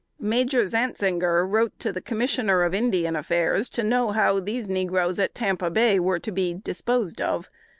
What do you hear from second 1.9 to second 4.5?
Commissioner of Indian Affairs, to know how